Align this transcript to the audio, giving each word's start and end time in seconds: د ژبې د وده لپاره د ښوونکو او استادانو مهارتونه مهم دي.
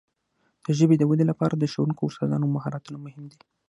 د 0.65 0.67
ژبې 0.79 0.95
د 0.97 1.03
وده 1.09 1.25
لپاره 1.31 1.53
د 1.57 1.63
ښوونکو 1.71 2.01
او 2.03 2.09
استادانو 2.11 2.53
مهارتونه 2.55 2.97
مهم 3.05 3.23
دي. 3.31 3.39